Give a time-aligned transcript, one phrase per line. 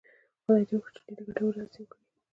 [0.43, 2.01] خدای دې وکړي چې ډېرې ګټورې هڅې وکړي.